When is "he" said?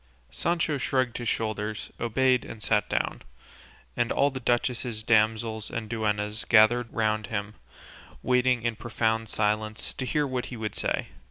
10.47-10.57